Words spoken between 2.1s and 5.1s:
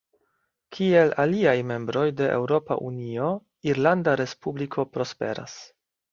de Eŭropa Unio, Irlanda Respubliko